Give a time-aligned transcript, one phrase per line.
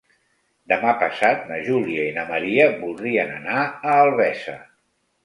[0.71, 4.57] Demà passat na Júlia i na Maria voldrien anar a Albesa.